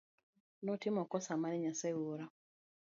[0.65, 2.25] Notimo kosa mane Nyasaye Wuora.